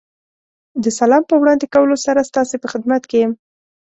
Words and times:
د 0.83 0.85
سلام 0.99 1.23
په 1.29 1.35
وړاندې 1.41 1.65
کولو 1.73 1.95
سره 2.05 2.27
ستاسې 2.29 2.55
په 2.59 2.67
خدمت 2.73 3.03
کې 3.09 3.17
یم. 3.23 3.31